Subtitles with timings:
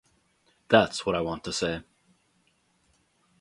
[0.67, 1.83] That's what I want to say.